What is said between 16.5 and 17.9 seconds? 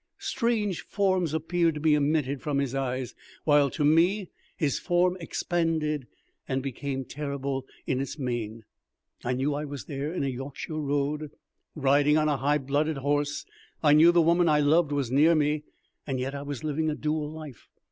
living a dual life.